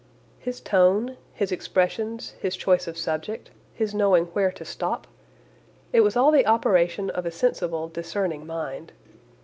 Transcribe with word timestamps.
His 0.39 0.61
tone, 0.61 1.15
his 1.31 1.51
expressions, 1.51 2.31
his 2.39 2.55
choice 2.55 2.87
of 2.87 2.97
subject, 2.97 3.51
his 3.71 3.93
knowing 3.93 4.25
where 4.33 4.51
to 4.51 4.65
stop; 4.65 5.05
it 5.93 6.01
was 6.01 6.17
all 6.17 6.31
the 6.31 6.47
operation 6.47 7.11
of 7.11 7.27
a 7.27 7.31
sensible, 7.31 7.87
discerning 7.87 8.47
mind. 8.47 8.93